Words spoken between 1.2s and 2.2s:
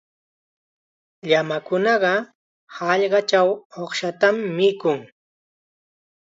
Llamakunaqa